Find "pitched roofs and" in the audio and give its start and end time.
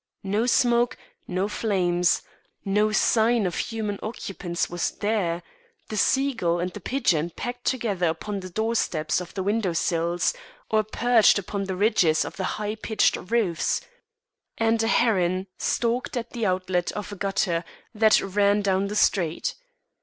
12.73-14.81